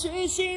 [0.00, 0.47] 我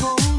[0.00, 0.37] cold.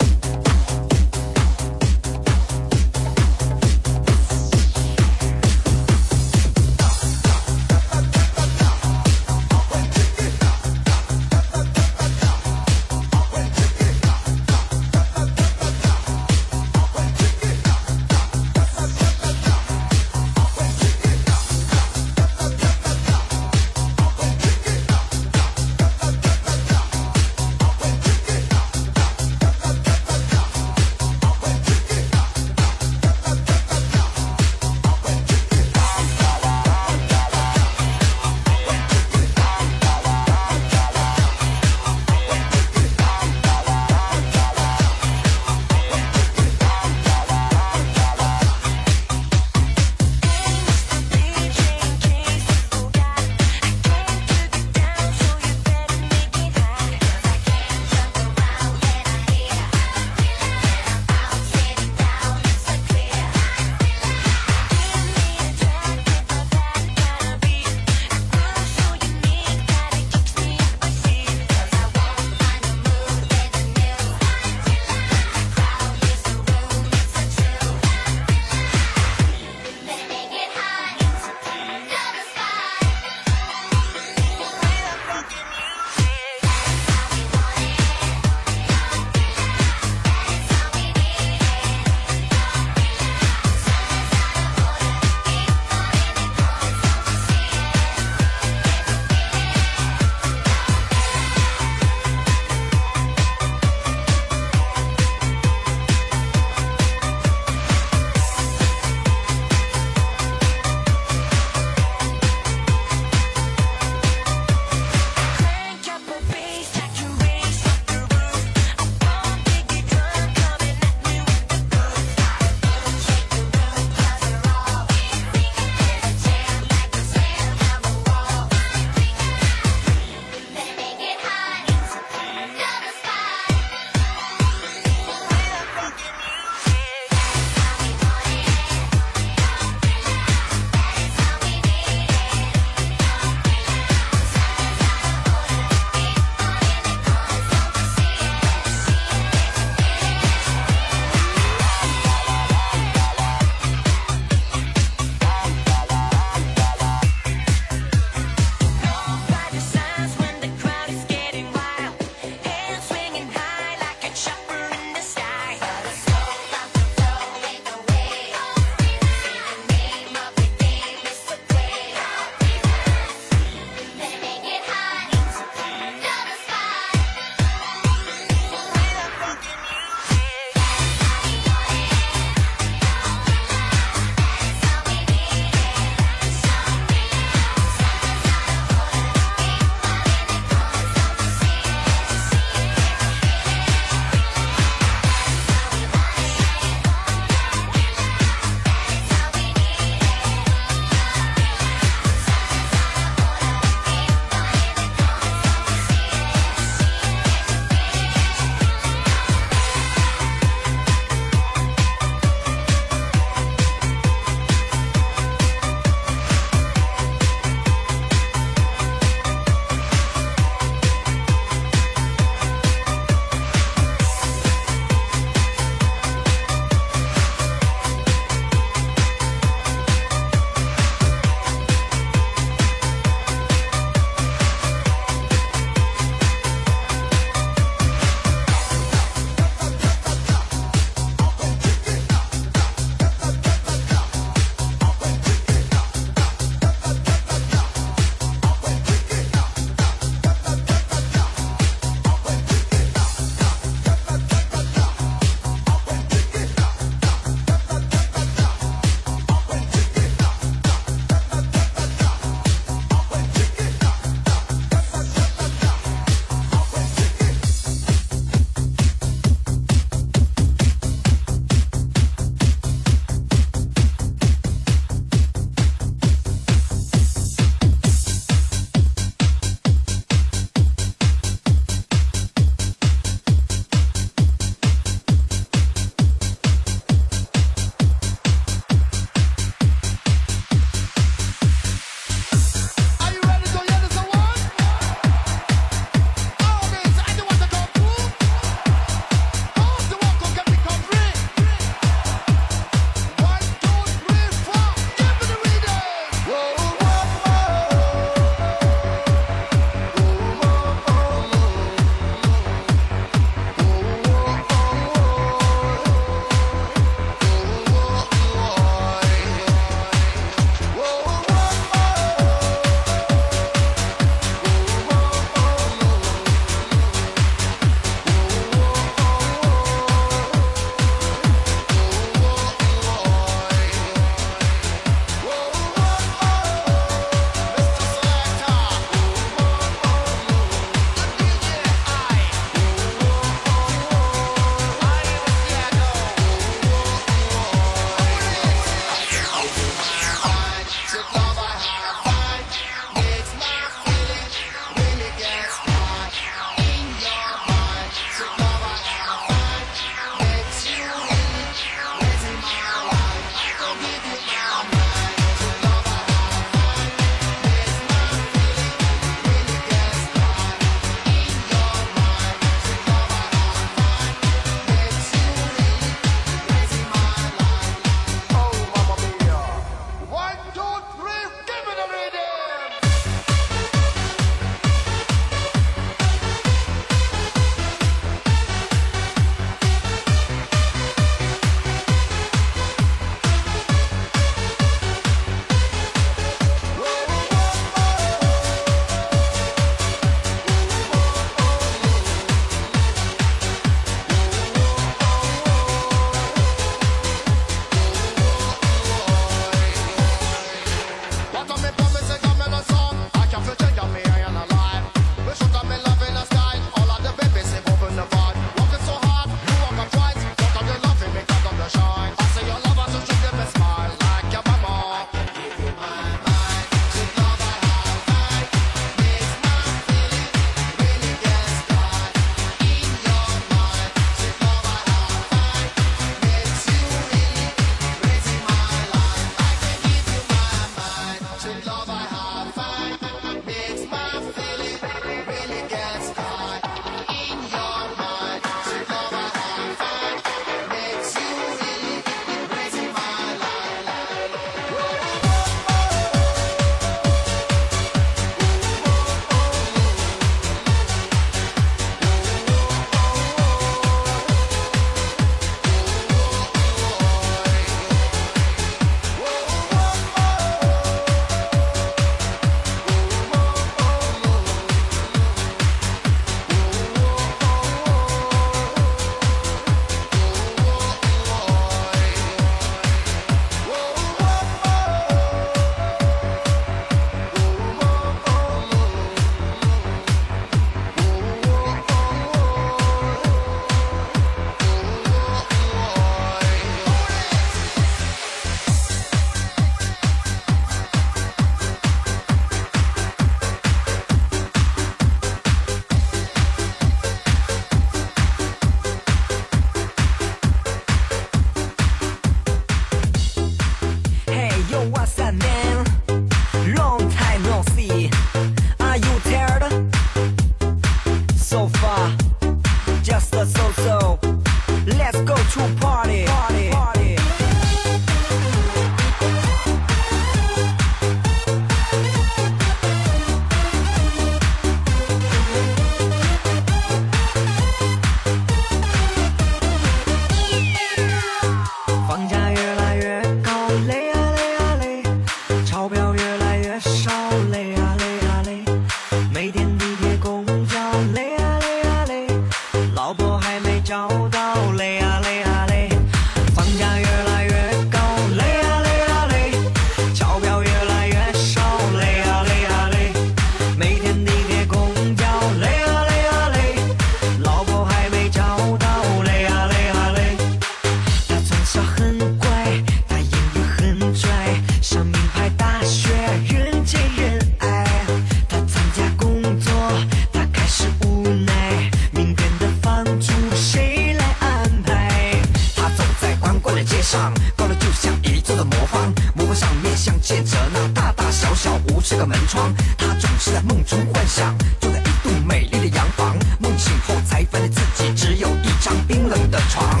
[586.82, 592.74] 街上高楼就像一座的魔方，魔方上面镶嵌着那大大小小无数个门窗。
[592.98, 600.00] 他总是在梦中幻想，住在一栋美丽的洋房，梦醒后才发现自己只有一张冰冷的床。